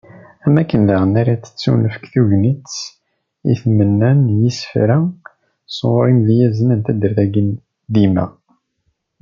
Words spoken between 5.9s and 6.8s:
yimedyazen n